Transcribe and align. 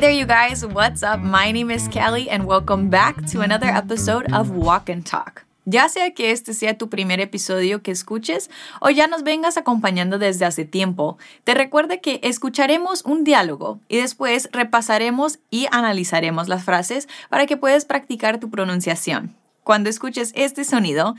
there, 0.00 0.10
you 0.10 0.24
guys. 0.24 0.64
What's 0.64 1.02
up? 1.02 1.20
My 1.20 1.52
name 1.52 1.70
is 1.70 1.86
Kelly, 1.88 2.30
and 2.30 2.46
welcome 2.46 2.88
back 2.88 3.26
to 3.32 3.42
another 3.42 3.66
episode 3.66 4.32
of 4.32 4.50
Walk 4.50 4.88
and 4.88 5.04
Talk. 5.04 5.44
Ya 5.66 5.90
sea 5.90 6.14
que 6.14 6.30
este 6.30 6.54
sea 6.54 6.78
tu 6.78 6.88
primer 6.88 7.20
episodio 7.20 7.82
que 7.82 7.90
escuches 7.92 8.48
o 8.80 8.88
ya 8.88 9.08
nos 9.08 9.24
vengas 9.24 9.58
acompañando 9.58 10.18
desde 10.18 10.46
hace 10.46 10.64
tiempo, 10.64 11.18
te 11.44 11.52
recuerdo 11.52 12.00
que 12.00 12.18
escucharemos 12.22 13.04
un 13.04 13.24
diálogo 13.24 13.78
y 13.88 13.98
después 13.98 14.48
repasaremos 14.52 15.38
y 15.50 15.66
analizaremos 15.70 16.48
las 16.48 16.64
frases 16.64 17.06
para 17.28 17.44
que 17.44 17.58
puedas 17.58 17.84
practicar 17.84 18.40
tu 18.40 18.48
pronunciación. 18.48 19.36
Cuando 19.64 19.90
escuches 19.90 20.32
este 20.34 20.64
sonido, 20.64 21.14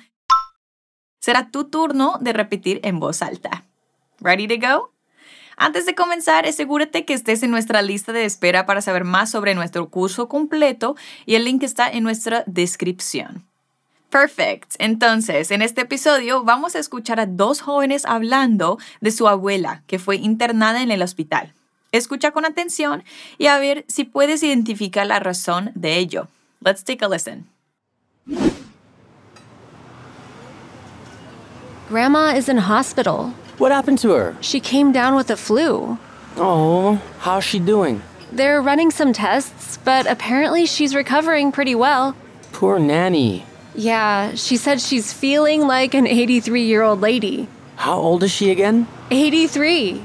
será 1.20 1.52
tu 1.52 1.66
turno 1.66 2.18
de 2.20 2.34
repetir 2.34 2.79
en 2.84 3.00
voz 3.00 3.21
alta. 3.21 3.63
Ready 4.20 4.48
to 4.48 4.55
go? 4.57 4.91
Antes 5.58 5.86
de 5.86 5.96
comenzar, 5.96 6.46
asegúrate 6.46 7.06
que 7.06 7.14
estés 7.14 7.44
en 7.44 7.52
nuestra 7.52 7.82
lista 7.82 8.12
de 8.12 8.26
espera 8.26 8.66
para 8.66 8.82
saber 8.82 9.04
más 9.04 9.32
sobre 9.32 9.55
nuestro 9.55 9.90
curso 9.90 10.28
completo 10.28 10.96
y 11.26 11.36
el 11.36 11.46
link 11.46 11.64
está 11.64 11.90
en 11.90 12.04
nuestra 12.04 12.44
descripción. 12.48 13.46
Perfect. 14.09 14.76
Entonces, 14.80 15.52
en 15.52 15.62
este 15.62 15.82
episodio 15.82 16.44
vamos 16.44 16.76
a 16.76 16.80
escuchar 16.80 17.20
a 17.20 17.26
dos 17.26 17.62
jóvenes 17.62 18.06
hablando 18.06 18.78
de 19.00 19.12
su 19.12 19.28
abuela 19.28 19.84
que 19.88 20.00
fue 20.00 20.18
internada 20.18 20.82
en 20.82 20.92
el 20.92 21.02
hospital. 21.02 21.54
Escucha 21.94 22.31
con 22.31 22.45
atención 22.45 23.04
y 23.38 23.48
a 23.48 23.58
ver 23.58 23.86
si 23.88 24.04
puedes 24.04 24.44
identificar 24.44 25.08
la 25.08 25.20
razón 25.20 25.72
de 25.76 25.98
ello. 25.98 26.28
Let's 26.59 26.84
take 26.84 27.04
a 27.04 27.08
listen. 27.08 27.48
Grandma 31.90 32.38
is 32.38 32.48
in 32.48 32.58
hospital. 32.58 33.34
What 33.58 33.72
happened 33.72 34.00
to 34.00 34.12
her? 34.12 34.36
She 34.41 34.60
came 34.60 34.91
down 34.91 35.16
with 35.16 35.28
the 35.28 35.38
flu. 35.38 35.98
Oh, 36.38 37.02
how's 37.20 37.44
she 37.44 37.59
doing? 37.59 38.02
They're 38.32 38.62
running 38.62 38.92
some 38.92 39.14
tests, 39.14 39.78
but 39.84 40.08
apparently 40.08 40.66
she's 40.66 40.95
recovering 40.95 41.52
pretty 41.52 41.75
well. 41.75 42.16
Poor 42.53 42.80
Nanny. 42.80 43.45
Yeah, 43.75 44.36
she 44.36 44.58
said 44.58 44.80
she's 44.81 45.14
feeling 45.14 45.67
like 45.67 45.94
an 45.94 46.08
83 46.08 46.64
year 46.64 46.81
old 46.81 47.02
lady. 47.02 47.48
How 47.75 47.98
old 48.00 48.23
is 48.23 48.31
she 48.31 48.52
again? 48.52 48.88
83. 49.09 50.02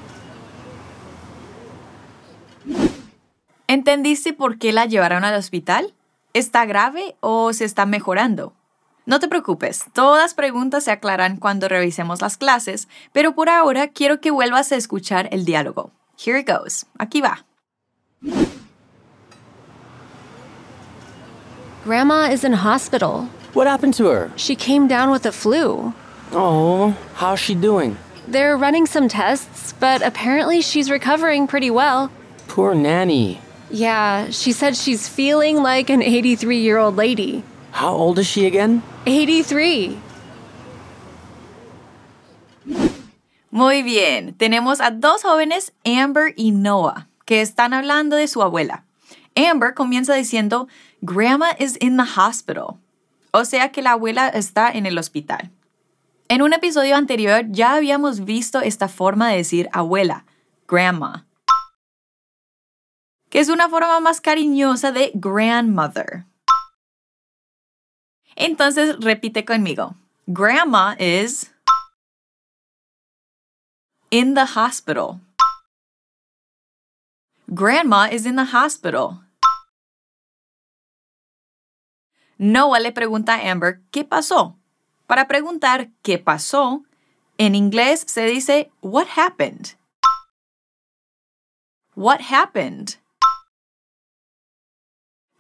¿Entendiste 3.68 4.32
por 4.32 4.58
qué 4.58 4.72
la 4.72 4.86
llevaron 4.86 5.24
al 5.24 5.34
hospital? 5.34 5.92
¿Está 6.34 6.66
grave 6.66 7.16
o 7.20 7.52
se 7.52 7.64
está 7.64 7.86
mejorando? 7.86 8.52
No 9.08 9.20
te 9.20 9.28
preocupes, 9.28 9.84
todas 9.92 10.34
preguntas 10.34 10.82
se 10.82 10.90
aclaran 10.90 11.36
cuando 11.36 11.68
revisemos 11.68 12.20
las 12.20 12.36
clases, 12.36 12.88
pero 13.12 13.36
por 13.36 13.48
ahora 13.48 13.86
quiero 13.86 14.20
que 14.20 14.32
vuelvas 14.32 14.72
a 14.72 14.76
escuchar 14.76 15.28
el 15.30 15.44
diálogo. 15.44 15.92
Here 16.18 16.40
it 16.40 16.48
goes. 16.48 16.86
Aquí 16.98 17.20
va. 17.20 17.44
Grandma 21.84 22.30
is 22.32 22.42
in 22.42 22.52
hospital. 22.52 23.28
What 23.54 23.68
happened 23.68 23.94
to 23.94 24.06
her? 24.06 24.32
She 24.34 24.56
came 24.56 24.88
down 24.88 25.12
with 25.12 25.22
the 25.22 25.30
flu. 25.30 25.94
Oh, 26.32 26.96
how's 27.14 27.38
she 27.38 27.54
doing? 27.54 27.96
They're 28.26 28.56
running 28.56 28.86
some 28.86 29.08
tests, 29.08 29.72
but 29.78 30.02
apparently 30.02 30.60
she's 30.62 30.90
recovering 30.90 31.46
pretty 31.46 31.70
well. 31.70 32.10
Poor 32.48 32.74
Nanny. 32.74 33.40
Yeah, 33.70 34.30
she 34.30 34.50
said 34.50 34.76
she's 34.76 35.08
feeling 35.08 35.62
like 35.62 35.90
an 35.90 36.02
83 36.02 36.58
year 36.58 36.78
old 36.78 36.96
lady. 36.96 37.44
How 37.76 37.94
old 37.94 38.18
is 38.18 38.26
she 38.26 38.46
again? 38.46 38.82
83. 39.04 39.98
Muy 43.50 43.82
bien, 43.82 44.34
tenemos 44.34 44.80
a 44.80 44.90
dos 44.90 45.22
jóvenes, 45.22 45.74
Amber 45.84 46.32
y 46.36 46.52
Noah, 46.52 47.08
que 47.26 47.42
están 47.42 47.74
hablando 47.74 48.16
de 48.16 48.28
su 48.28 48.42
abuela. 48.42 48.84
Amber 49.34 49.74
comienza 49.74 50.14
diciendo, 50.14 50.68
Grandma 51.02 51.54
is 51.58 51.76
in 51.80 51.98
the 51.98 52.04
hospital. 52.04 52.78
O 53.32 53.44
sea 53.44 53.70
que 53.72 53.82
la 53.82 53.92
abuela 53.92 54.28
está 54.28 54.70
en 54.70 54.86
el 54.86 54.96
hospital. 54.96 55.50
En 56.28 56.40
un 56.40 56.54
episodio 56.54 56.96
anterior 56.96 57.44
ya 57.50 57.74
habíamos 57.74 58.24
visto 58.24 58.62
esta 58.62 58.88
forma 58.88 59.28
de 59.28 59.36
decir 59.36 59.68
abuela, 59.72 60.24
grandma, 60.66 61.26
que 63.28 63.38
es 63.38 63.50
una 63.50 63.68
forma 63.68 64.00
más 64.00 64.22
cariñosa 64.22 64.92
de 64.92 65.10
grandmother. 65.14 66.24
Entonces 68.36 68.96
repite 69.00 69.44
conmigo. 69.44 69.96
Grandma 70.26 70.94
is 70.98 71.50
in 74.10 74.34
the 74.34 74.44
hospital. 74.54 75.20
Grandma 77.52 78.08
is 78.10 78.26
in 78.26 78.36
the 78.36 78.44
hospital. 78.44 79.20
Noah 82.38 82.80
le 82.80 82.92
pregunta 82.92 83.34
a 83.34 83.50
Amber 83.50 83.80
qué 83.90 84.04
pasó. 84.04 84.56
Para 85.06 85.26
preguntar 85.26 85.90
qué 86.02 86.18
pasó, 86.18 86.82
en 87.38 87.54
inglés 87.54 88.04
se 88.06 88.26
dice 88.26 88.70
what 88.82 89.06
happened. 89.16 89.74
What 91.94 92.20
happened? 92.20 92.96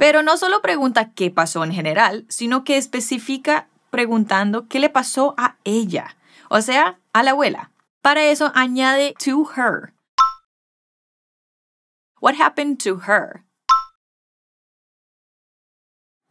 Pero 0.06 0.22
no 0.22 0.36
solo 0.36 0.62
pregunta 0.62 1.10
qué 1.14 1.32
pasó 1.32 1.64
en 1.64 1.72
general, 1.72 2.26
sino 2.28 2.62
que 2.62 2.76
especifica 2.76 3.66
preguntando 3.90 4.68
qué 4.68 4.78
le 4.78 4.88
pasó 4.88 5.34
a 5.36 5.56
ella, 5.64 6.16
o 6.48 6.60
sea, 6.60 7.00
a 7.12 7.24
la 7.24 7.32
abuela. 7.32 7.72
Para 8.02 8.24
eso 8.26 8.52
añade 8.54 9.16
to 9.18 9.48
her. 9.56 9.92
What 12.20 12.36
happened 12.40 12.78
to 12.84 13.00
her? 13.08 13.42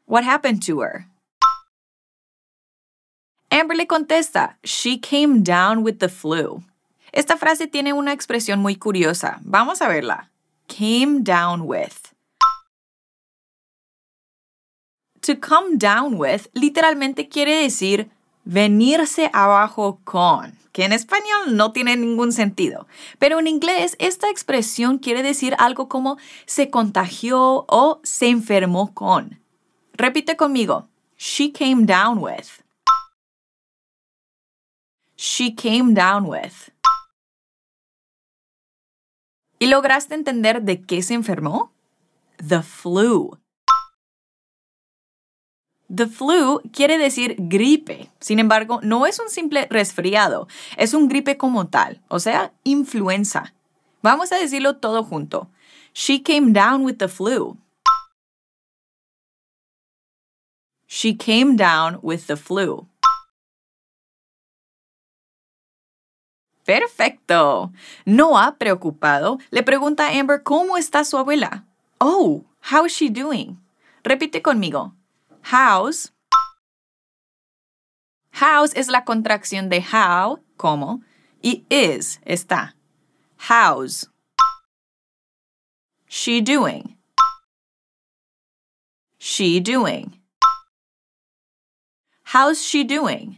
What 0.06 0.24
happened 0.24 0.66
to 0.68 0.80
her? 0.80 1.08
Amber 3.52 3.75
le 3.75 3.88
contesta, 3.88 4.58
She 4.64 4.97
came 4.97 5.44
down 5.44 5.84
with 5.84 5.97
the 5.97 6.08
flu. 6.08 6.64
Esta 7.12 7.35
frase 7.35 7.68
tiene 7.68 7.91
una 7.91 8.14
expresión 8.14 8.62
muy 8.62 8.78
curiosa. 8.78 9.41
Vamos 9.44 9.81
a 9.81 9.90
verla. 9.90 10.30
Came 10.69 11.24
down 11.24 11.68
with. 11.68 12.15
To 15.25 15.40
come 15.40 15.78
down 15.78 16.19
with 16.19 16.50
literalmente 16.53 17.28
quiere 17.28 17.56
decir 17.56 18.12
venirse 18.44 19.31
abajo 19.34 20.00
con, 20.03 20.53
que 20.72 20.86
en 20.86 20.94
español 20.94 21.56
no 21.56 21.72
tiene 21.72 21.97
ningún 21.97 22.31
sentido. 22.31 22.86
Pero 23.18 23.40
en 23.40 23.47
inglés 23.47 23.96
esta 23.97 24.30
expresión 24.30 25.00
quiere 25.00 25.24
decir 25.24 25.56
algo 25.58 25.90
como 25.90 26.19
se 26.46 26.69
contagió 26.69 27.66
o 27.68 28.02
se 28.03 28.28
enfermó 28.28 28.94
con. 28.94 29.40
Repite 29.94 30.35
conmigo. 30.35 30.90
She 31.18 31.52
came 31.52 31.88
down 31.88 32.19
with. 32.19 32.62
She 35.16 35.56
came 35.56 35.96
down 35.96 36.25
with. 36.28 36.69
¿Y 39.58 39.66
lograste 39.66 40.14
entender 40.14 40.62
de 40.62 40.84
qué 40.84 41.02
se 41.02 41.16
enfermó? 41.16 41.72
The 42.47 42.62
flu. 42.62 43.40
The 45.94 46.07
flu 46.07 46.62
quiere 46.72 46.97
decir 46.97 47.35
gripe. 47.38 48.09
Sin 48.19 48.40
embargo, 48.40 48.79
no 48.81 49.06
es 49.06 49.19
un 49.19 49.29
simple 49.29 49.68
resfriado, 49.69 50.47
es 50.78 50.94
un 50.94 51.07
gripe 51.07 51.38
como 51.38 51.68
tal, 51.68 52.01
o 52.07 52.19
sea, 52.19 52.53
influenza. 52.63 53.53
Vamos 54.01 54.31
a 54.31 54.38
decirlo 54.38 54.78
todo 54.78 55.03
junto. 55.03 55.50
She 55.94 56.22
came 56.22 56.53
down 56.53 56.84
with 56.84 56.97
the 56.97 57.07
flu. 57.07 57.57
She 60.88 61.16
came 61.16 61.56
down 61.56 62.00
with 62.02 62.28
the 62.28 62.35
flu. 62.35 62.88
Perfecto. 66.66 67.72
Noah, 68.06 68.56
preocupado, 68.57 69.38
le 69.52 69.62
pregunta 69.62 70.08
a 70.08 70.20
Amber 70.20 70.41
cómo 70.41 70.78
está 70.78 71.03
su 71.03 71.17
abuela. 71.17 71.66
Oh, 71.99 72.43
how 72.72 72.85
is 72.85 72.91
she 72.91 73.09
doing? 73.09 73.59
Repite 74.03 74.41
conmigo. 74.41 74.95
How's. 75.46 76.12
How's 78.32 78.74
es 78.74 78.88
la 78.88 79.06
contracción 79.06 79.70
de 79.70 79.80
how, 79.80 80.40
como, 80.58 81.02
y 81.44 81.64
is, 81.70 82.20
está. 82.26 82.74
How's. 83.38 84.09
She 86.08 86.42
doing. 86.42 86.96
She 89.20 89.59
doing. 89.59 90.20
How's 92.24 92.59
she 92.64 92.84
doing? 92.84 93.38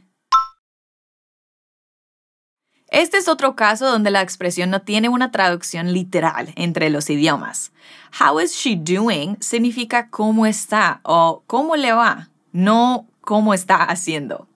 Este 2.98 3.18
es 3.18 3.28
otro 3.28 3.56
caso 3.56 3.86
donde 3.86 4.10
la 4.10 4.24
expresión 4.24 4.72
no 4.72 4.82
tiene 4.82 5.08
una 5.08 5.30
traducción 5.30 5.94
literal 5.94 6.52
entre 6.56 6.90
los 6.90 7.12
idiomas. 7.12 7.72
How 8.20 8.40
is 8.40 8.54
she 8.54 8.76
doing 8.76 9.38
significa 9.40 10.10
cómo 10.10 10.48
está 10.48 11.00
o 11.04 11.44
cómo 11.46 11.76
le 11.76 11.92
va, 11.92 12.32
no 12.54 13.06
cómo 13.22 13.54
está 13.54 13.84
haciendo. 13.84 14.48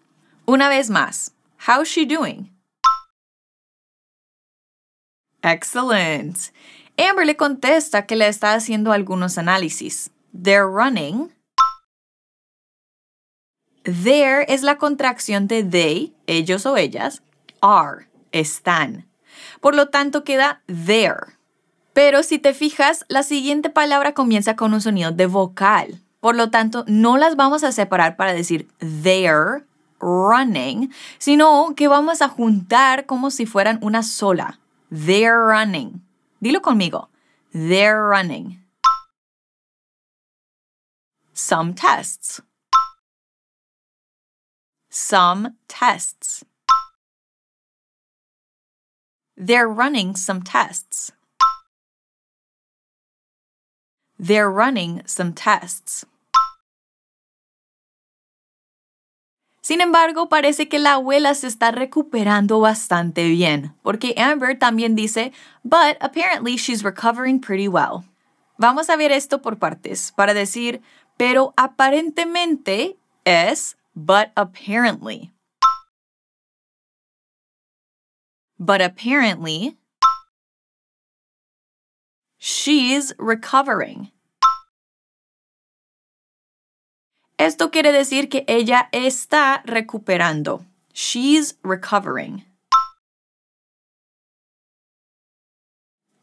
Una 0.47 0.69
vez 0.69 0.89
más, 0.89 1.35
how's 1.67 1.88
she 1.88 2.03
doing? 2.03 2.51
Excellent. 5.44 6.35
Amber 6.97 7.27
le 7.27 7.35
contesta 7.35 8.07
que 8.07 8.15
le 8.15 8.27
está 8.27 8.55
haciendo 8.55 8.91
algunos 8.91 9.37
análisis. 9.37 10.09
They're 10.33 10.65
running. 10.65 11.31
There 13.83 14.51
es 14.51 14.63
la 14.63 14.79
contracción 14.79 15.45
de 15.45 15.63
they, 15.63 16.15
ellos 16.25 16.65
o 16.65 16.75
ellas, 16.75 17.21
are, 17.61 18.07
están. 18.31 19.07
Por 19.60 19.75
lo 19.75 19.89
tanto 19.89 20.24
queda 20.24 20.62
there. 20.68 21.38
Pero 21.94 22.24
si 22.24 22.39
te 22.39 22.54
fijas, 22.54 23.06
la 23.10 23.24
siguiente 23.24 23.69
palabra 23.69 24.13
comienza 24.13 24.56
con 24.56 24.74
un 24.74 24.81
sonido 24.81 25.12
de 25.12 25.25
vocal. 25.25 26.01
Por 26.19 26.36
lo 26.36 26.50
tanto, 26.50 26.86
no 26.88 27.18
las 27.18 27.36
vamos 27.36 27.63
a 27.63 27.72
separar 27.72 28.16
para 28.16 28.33
decir 28.33 28.68
they're 28.80 29.66
running, 30.00 30.92
sino 31.18 31.74
que 31.75 31.88
vamos 31.88 32.22
a 32.22 32.30
juntar 32.30 33.06
como 33.06 33.31
si 33.31 33.45
fueran 33.45 33.80
una 33.81 34.04
sola. 34.04 34.60
They're 34.89 35.38
running. 35.38 36.01
Dilo 36.39 36.62
conmigo. 36.62 37.10
They're 37.51 38.01
running. 38.01 38.63
Some 41.33 41.74
tests. 41.74 42.42
Some 44.89 45.56
tests. 45.68 46.45
They're 49.38 49.68
running 49.68 50.16
some 50.16 50.42
tests. 50.42 51.12
They're 54.19 54.51
running 54.51 55.01
some 55.06 55.33
tests. 55.33 56.06
Sin 59.62 59.80
embargo, 59.80 60.28
parece 60.28 60.68
que 60.68 60.80
la 60.80 60.95
abuela 60.95 61.33
se 61.36 61.48
está 61.48 61.72
recuperando 61.72 62.60
bastante 62.60 63.28
bien, 63.30 63.74
porque 63.83 64.16
Amber 64.18 64.57
también 64.57 64.95
dice, 64.95 65.31
but 65.63 65.98
apparently 66.01 66.57
she's 66.57 66.83
recovering 66.83 67.39
pretty 67.39 67.68
well. 67.68 68.04
Vamos 68.57 68.89
a 68.89 68.98
ver 68.98 69.12
esto 69.12 69.42
por 69.42 69.57
partes, 69.57 70.12
para 70.12 70.33
decir, 70.33 70.81
pero 71.16 71.54
aparentemente 71.57 72.98
es 73.24 73.78
but 73.95 74.31
apparently. 74.36 75.31
But 78.63 78.79
apparently, 78.79 79.75
she's 82.37 83.11
recovering. 83.17 84.11
Esto 87.39 87.71
quiere 87.71 87.91
decir 87.91 88.29
que 88.29 88.45
ella 88.47 88.87
está 88.91 89.63
recuperando. 89.65 90.63
She's 90.93 91.57
recovering. 91.63 92.45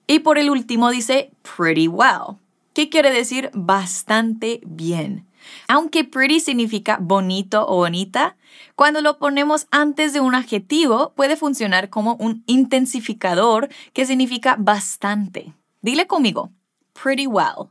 Y 0.06 0.20
por 0.20 0.38
el 0.38 0.48
último 0.48 0.90
dice 0.90 1.32
pretty 1.42 1.88
well, 1.88 2.38
que 2.72 2.88
quiere 2.88 3.10
decir 3.10 3.50
bastante 3.52 4.60
bien. 4.64 5.27
Aunque 5.68 6.04
pretty 6.04 6.40
significa 6.40 6.98
bonito 7.00 7.66
o 7.66 7.76
bonita, 7.76 8.36
cuando 8.74 9.00
lo 9.00 9.18
ponemos 9.18 9.66
antes 9.70 10.12
de 10.12 10.20
un 10.20 10.34
adjetivo 10.34 11.12
puede 11.14 11.36
funcionar 11.36 11.90
como 11.90 12.14
un 12.16 12.42
intensificador 12.46 13.68
que 13.92 14.06
significa 14.06 14.56
bastante. 14.58 15.54
Dile 15.82 16.06
conmigo, 16.06 16.50
pretty 16.94 17.26
well. 17.26 17.70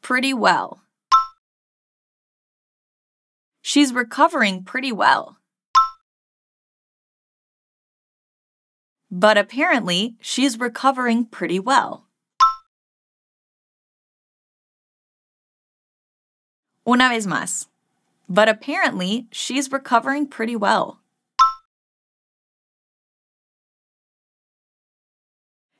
Pretty 0.00 0.34
well. 0.34 0.82
She's 3.62 3.92
recovering 3.94 4.64
pretty 4.64 4.90
well. 4.90 5.36
But 9.10 9.36
apparently, 9.36 10.16
she's 10.20 10.58
recovering 10.58 11.26
pretty 11.26 11.60
well. 11.60 12.08
Una 16.86 17.08
vez 17.08 17.26
más. 17.26 17.66
But 18.28 18.48
apparently, 18.48 19.26
she's 19.30 19.70
recovering 19.70 20.26
pretty 20.26 20.56
well. 20.56 20.98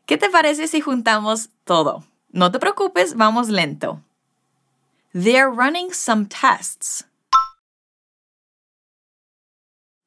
¿Qué 0.06 0.19
te 0.19 0.28
parece 0.28 0.69
si 0.69 0.81
juntamos 0.81 1.49
todo? 1.64 2.04
No 2.32 2.50
te 2.50 2.58
preocupes, 2.58 3.14
vamos 3.14 3.49
lento. 3.49 4.00
They're 5.14 5.50
running 5.50 5.93
some 5.93 6.26
tests. 6.26 7.04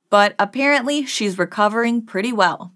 But 0.09 0.35
apparently, 0.37 1.05
she's 1.05 1.37
recovering 1.37 2.03
pretty 2.03 2.31
well. 2.31 2.71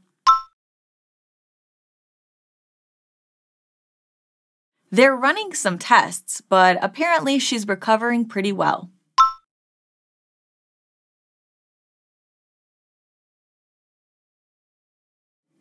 They're 4.92 5.16
running 5.16 5.54
some 5.54 5.78
tests, 5.78 6.42
but 6.42 6.78
apparently 6.82 7.38
she's 7.38 7.68
recovering 7.68 8.26
pretty 8.26 8.52
well. 8.52 8.90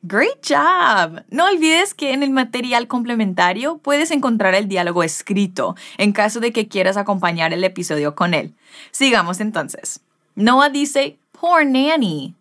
Great 0.03 0.41
job! 0.43 1.25
No 1.31 1.47
olvides 1.47 1.93
que 1.93 2.13
en 2.13 2.23
el 2.23 2.31
material 2.31 2.87
complementario 2.87 3.77
puedes 3.79 4.11
encontrar 4.11 4.55
el 4.55 4.67
diálogo 4.67 5.03
escrito 5.03 5.77
en 5.99 6.13
caso 6.13 6.41
de 6.41 6.53
que 6.53 6.69
quieras 6.69 6.97
acompañar 6.97 7.53
el 7.53 7.65
episodio 7.65 8.15
con 8.15 8.33
él. 8.33 8.55
Sigamos 8.91 9.41
entonces. 9.41 10.01
Noah 10.37 10.71
dice, 10.71 11.19
Poor 11.33 11.67
nanny. 11.67 12.38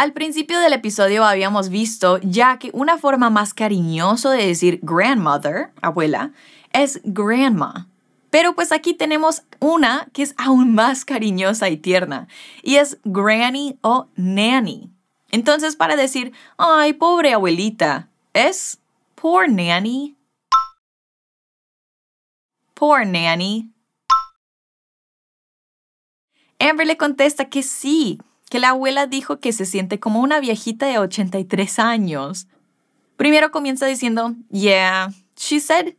Al 0.00 0.14
principio 0.14 0.58
del 0.60 0.72
episodio 0.72 1.26
habíamos 1.26 1.68
visto 1.68 2.16
ya 2.22 2.58
que 2.58 2.70
una 2.72 2.96
forma 2.96 3.28
más 3.28 3.52
cariñosa 3.52 4.30
de 4.30 4.46
decir 4.46 4.80
grandmother, 4.82 5.72
abuela, 5.82 6.32
es 6.72 7.02
grandma. 7.04 7.86
Pero 8.30 8.54
pues 8.54 8.72
aquí 8.72 8.94
tenemos 8.94 9.42
una 9.58 10.08
que 10.14 10.22
es 10.22 10.34
aún 10.38 10.74
más 10.74 11.04
cariñosa 11.04 11.68
y 11.68 11.76
tierna, 11.76 12.28
y 12.62 12.76
es 12.76 12.96
granny 13.04 13.78
o 13.82 14.08
nanny. 14.16 14.90
Entonces 15.32 15.76
para 15.76 15.96
decir, 15.96 16.32
ay, 16.56 16.94
pobre 16.94 17.34
abuelita, 17.34 18.08
es 18.32 18.80
poor 19.16 19.50
nanny. 19.50 20.16
Poor 22.72 23.06
nanny. 23.06 23.70
Amber 26.58 26.86
le 26.86 26.96
contesta 26.96 27.50
que 27.50 27.62
sí, 27.62 28.18
que 28.50 28.58
la 28.58 28.70
abuela 28.70 29.06
dijo 29.06 29.38
que 29.38 29.52
se 29.52 29.64
siente 29.64 30.00
como 30.00 30.20
una 30.20 30.40
viejita 30.40 30.86
de 30.86 30.98
83 30.98 31.78
años. 31.78 32.48
Primero 33.16 33.52
comienza 33.52 33.86
diciendo, 33.86 34.34
yeah, 34.50 35.14
she 35.36 35.60
said, 35.60 35.94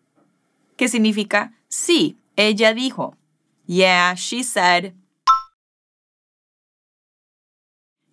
que 0.76 0.90
significa 0.90 1.54
sí, 1.70 2.18
ella 2.36 2.74
dijo. 2.74 3.16
Yeah, 3.68 4.16
she 4.16 4.44
said. 4.44 4.94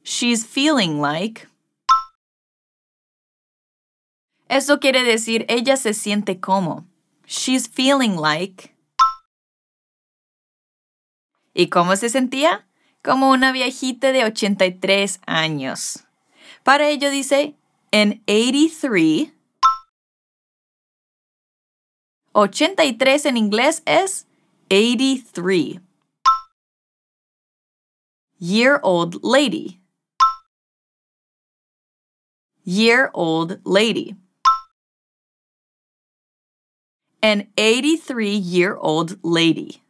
She's 0.04 0.46
feeling 0.46 1.00
like. 1.00 1.48
Eso 4.48 4.78
quiere 4.78 5.02
decir 5.02 5.46
ella 5.48 5.76
se 5.76 5.94
siente 5.94 6.38
como. 6.38 6.86
She's 7.26 7.68
feeling 7.68 8.16
like. 8.16 8.72
¿Y 11.54 11.68
cómo 11.70 11.96
se 11.96 12.08
sentía? 12.08 12.67
Como 13.02 13.30
una 13.30 13.52
viejita 13.52 14.12
de 14.12 14.24
83 14.24 15.20
años. 15.26 16.04
Para 16.62 16.88
ello 16.88 17.10
dice, 17.10 17.54
en 17.90 18.22
83, 18.26 19.32
83 22.32 23.26
en 23.26 23.36
inglés 23.36 23.82
es 23.86 24.26
83. 24.70 25.80
Year 28.38 28.80
old 28.82 29.18
lady. 29.22 29.80
Year 32.64 33.10
old 33.14 33.60
lady. 33.64 34.14
An 37.22 37.48
83 37.56 38.38
year 38.38 38.76
old 38.78 39.18
lady. 39.22 39.82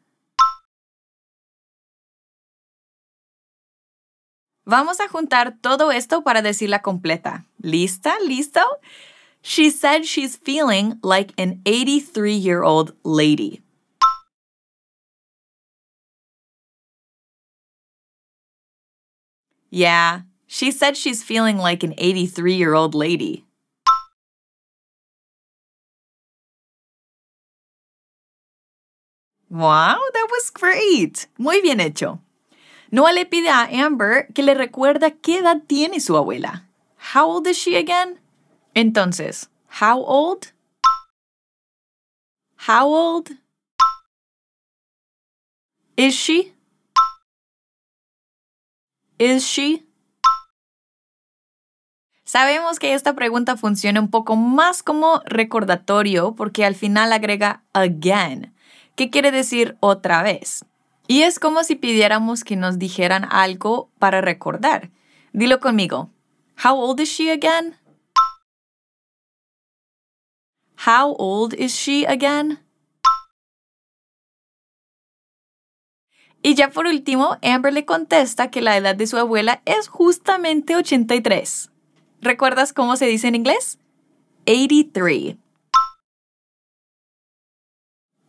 Vamos 4.68 5.00
a 5.00 5.08
juntar 5.08 5.56
todo 5.62 5.92
esto 5.92 6.22
para 6.22 6.42
decirla 6.42 6.82
completa. 6.82 7.46
¿Lista? 7.56 8.18
¿Listo? 8.20 8.60
She 9.40 9.70
said 9.70 10.04
she's 10.04 10.36
feeling 10.36 11.00
like 11.02 11.32
an 11.38 11.62
83 11.64 12.34
year 12.34 12.62
old 12.62 12.94
lady. 13.02 13.62
Yeah, 19.70 20.24
she 20.46 20.70
said 20.70 20.98
she's 20.98 21.24
feeling 21.24 21.56
like 21.56 21.82
an 21.82 21.94
83 21.96 22.52
year 22.52 22.74
old 22.74 22.94
lady. 22.94 23.46
Wow, 29.48 29.98
that 30.12 30.28
was 30.30 30.50
great. 30.50 31.26
Muy 31.38 31.62
bien 31.62 31.80
hecho. 31.80 32.20
Noah 32.90 33.12
le 33.12 33.26
pide 33.26 33.50
a 33.50 33.68
Amber 33.84 34.28
que 34.32 34.42
le 34.42 34.54
recuerda 34.54 35.10
qué 35.10 35.38
edad 35.38 35.62
tiene 35.66 36.00
su 36.00 36.16
abuela. 36.16 36.64
How 37.14 37.28
old 37.28 37.46
is 37.46 37.58
she 37.58 37.76
again? 37.76 38.18
Entonces, 38.74 39.50
how 39.80 40.02
old? 40.02 40.52
How 42.66 42.86
old? 42.86 43.30
Is 45.96 46.14
she? 46.14 46.54
Is 49.18 49.44
she? 49.44 49.84
Sabemos 52.24 52.78
que 52.78 52.94
esta 52.94 53.14
pregunta 53.14 53.56
funciona 53.56 54.00
un 54.00 54.10
poco 54.10 54.36
más 54.36 54.82
como 54.82 55.22
recordatorio 55.24 56.34
porque 56.36 56.64
al 56.64 56.74
final 56.74 57.12
agrega 57.12 57.64
again, 57.72 58.54
que 58.96 59.10
quiere 59.10 59.30
decir 59.30 59.76
otra 59.80 60.22
vez. 60.22 60.64
Y 61.10 61.22
es 61.22 61.38
como 61.38 61.64
si 61.64 61.74
pidiéramos 61.74 62.44
que 62.44 62.54
nos 62.54 62.78
dijeran 62.78 63.24
algo 63.30 63.90
para 63.98 64.20
recordar. 64.20 64.90
Dilo 65.32 65.58
conmigo. 65.58 66.10
How 66.62 66.78
old 66.78 67.00
is 67.00 67.08
she 67.08 67.30
again? 67.30 67.76
How 70.86 71.16
old 71.18 71.54
is 71.54 71.72
she 71.72 72.04
again? 72.06 72.58
Y 76.42 76.54
ya 76.54 76.68
por 76.70 76.86
último, 76.86 77.38
Amber 77.42 77.72
le 77.72 77.86
contesta 77.86 78.50
que 78.50 78.60
la 78.60 78.76
edad 78.76 78.94
de 78.94 79.06
su 79.06 79.16
abuela 79.16 79.62
es 79.64 79.88
justamente 79.88 80.76
83. 80.76 81.70
¿Recuerdas 82.20 82.74
cómo 82.74 82.96
se 82.96 83.06
dice 83.06 83.28
en 83.28 83.34
inglés? 83.34 83.78
83. 84.46 85.36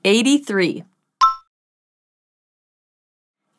83. 0.04 0.86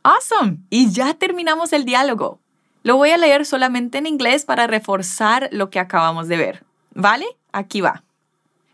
Awesome. 0.03 0.59
Y 0.71 0.91
ya 0.91 1.15
terminamos 1.15 1.73
el 1.73 1.85
diálogo. 1.85 2.39
Lo 2.83 2.97
voy 2.97 3.11
a 3.11 3.19
leer 3.19 3.45
solamente 3.45 3.99
en 3.99 4.07
inglés 4.07 4.45
para 4.45 4.67
reforzar 4.67 5.49
lo 5.53 5.69
que 5.69 5.79
acabamos 5.79 6.29
de 6.29 6.37
ver. 6.37 6.65
¿Vale? 6.95 7.27
Aquí 7.53 7.81
va. 7.83 8.03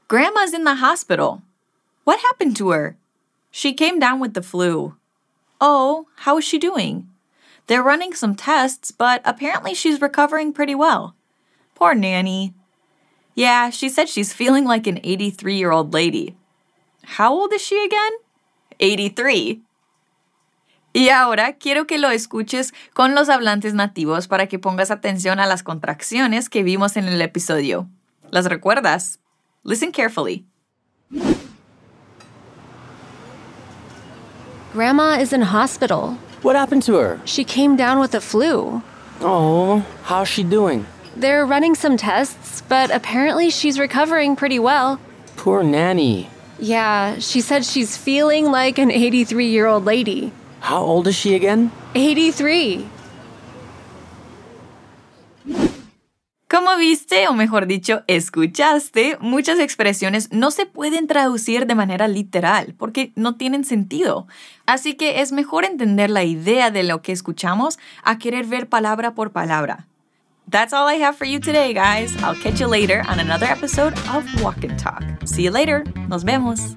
Grandma's 0.09 0.55
in 0.55 0.65
the 0.65 0.77
hospital. 0.77 1.43
What 2.05 2.21
happened 2.21 2.57
to 2.59 2.71
her? 2.71 2.97
She 3.51 3.73
came 3.73 3.99
down 3.99 4.21
with 4.21 4.35
the 4.35 4.43
flu. 4.43 4.95
Oh, 5.61 6.07
how 6.25 6.39
is 6.39 6.45
she 6.45 6.59
doing? 6.59 7.09
They're 7.67 7.83
running 7.83 8.15
some 8.15 8.37
tests, 8.37 8.93
but 8.93 9.21
apparently 9.25 9.75
she's 9.75 10.01
recovering 10.01 10.53
pretty 10.53 10.77
well. 10.77 11.17
Poor 11.75 11.95
Nanny. 11.95 12.55
Yeah, 13.35 13.71
she 13.71 13.89
said 13.89 14.09
she's 14.09 14.33
feeling 14.33 14.65
like 14.65 14.87
an 14.87 15.01
83 15.03 15.57
year 15.57 15.73
old 15.73 15.93
lady. 15.93 16.37
How 17.19 17.33
old 17.33 17.53
is 17.53 17.63
she 17.63 17.85
again? 17.85 18.13
83. 18.79 19.63
Y 20.97 21.11
ahora 21.11 21.53
quiero 21.53 21.87
que 21.87 21.99
lo 21.99 22.09
escuches 22.09 22.73
con 22.95 23.15
los 23.15 23.29
hablantes 23.29 23.75
nativos 23.75 24.29
para 24.29 24.47
que 24.47 24.59
pongas 24.59 24.91
atención 24.91 25.39
a 25.39 25.47
las 25.47 25.63
contracciones 25.63 26.49
que 26.49 26.63
vimos 26.63 26.97
en 26.97 27.07
el 27.07 27.21
episodio. 27.21 27.87
¿Las 28.31 28.47
recuerdas? 28.47 29.19
Listen 29.63 29.93
carefully. 29.93 30.47
Grandma 34.73 35.19
is 35.21 35.35
in 35.35 35.43
hospital. 35.43 36.17
What 36.43 36.57
happened 36.57 36.83
to 36.87 36.95
her? 36.95 37.21
She 37.27 37.45
came 37.45 37.77
down 37.77 38.01
with 38.01 38.13
the 38.13 38.23
flu. 38.23 38.81
Oh, 39.21 39.85
how's 40.05 40.29
she 40.29 40.43
doing? 40.43 40.87
They're 41.15 41.45
running 41.45 41.75
some 41.75 41.99
tests, 41.99 42.63
but 42.71 42.91
apparently 42.91 43.51
she's 43.51 43.79
recovering 43.79 44.35
pretty 44.35 44.59
well. 44.59 44.99
Poor 45.37 45.63
Nanny. 45.63 46.31
Yeah, 46.59 47.19
she 47.19 47.43
said 47.43 47.67
she's 47.67 47.99
feeling 47.99 48.51
like 48.51 48.79
an 48.79 48.91
83 48.91 49.51
year 49.51 49.67
old 49.67 49.85
lady. 49.85 50.33
How 50.61 50.83
old 50.83 51.07
is 51.07 51.17
she 51.17 51.35
again? 51.35 51.71
83. 51.95 52.85
Como 56.49 56.77
viste, 56.77 57.27
o 57.29 57.35
mejor 57.35 57.67
dicho, 57.67 58.03
escuchaste, 58.07 59.19
muchas 59.21 59.59
expresiones 59.59 60.33
no 60.33 60.53
se 60.53 60.65
pueden 60.65 61.09
traducir 61.09 61.67
de 61.67 61.75
manera 61.75 62.07
literal 62.07 62.75
porque 62.79 63.13
no 63.17 63.35
tienen 63.35 63.65
sentido. 63.65 64.29
Así 64.65 64.95
que 64.95 65.21
es 65.21 65.33
mejor 65.33 65.65
entender 65.65 66.09
la 66.09 66.23
idea 66.23 66.71
de 66.71 66.85
lo 66.85 67.03
que 67.03 67.13
escuchamos 67.13 67.79
a 68.05 68.19
querer 68.19 68.47
ver 68.47 68.69
palabra 68.69 69.15
por 69.15 69.33
palabra. 69.33 69.87
That's 70.49 70.73
all 70.73 70.89
I 70.89 71.03
have 71.03 71.17
for 71.17 71.27
you 71.27 71.41
today, 71.41 71.75
guys. 71.75 72.15
I'll 72.23 72.41
catch 72.41 72.61
you 72.61 72.69
later 72.69 73.03
on 73.09 73.19
another 73.19 73.47
episode 73.47 73.95
of 74.15 74.25
Walk 74.41 74.63
and 74.63 74.79
Talk. 74.79 75.03
See 75.25 75.43
you 75.43 75.51
later. 75.51 75.83
Nos 76.09 76.23
vemos. 76.23 76.77